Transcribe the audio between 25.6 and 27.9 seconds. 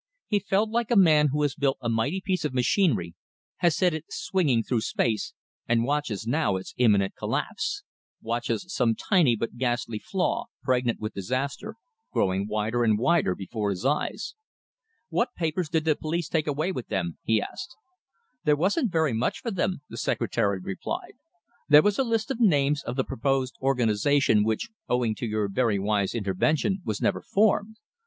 wise intervention, was never formed.